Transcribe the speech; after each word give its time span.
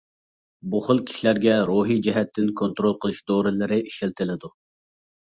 بۇ 0.75 0.79
خىل 0.85 1.01
كىشىلەرگە 1.09 1.57
روھىي 1.69 1.99
جەھەتتىن 2.07 2.47
كونترول 2.61 2.95
قىلىش 3.03 3.19
دورىلىرى 3.33 3.77
ئىشلىتىلىدۇ. 3.91 4.51